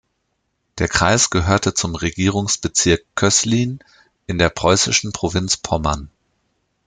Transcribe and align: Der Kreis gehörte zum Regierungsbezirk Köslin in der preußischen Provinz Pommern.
Der 0.79 0.87
Kreis 0.87 1.29
gehörte 1.29 1.75
zum 1.75 1.93
Regierungsbezirk 1.93 3.05
Köslin 3.13 3.83
in 4.25 4.39
der 4.39 4.49
preußischen 4.49 5.11
Provinz 5.13 5.57
Pommern. 5.57 6.09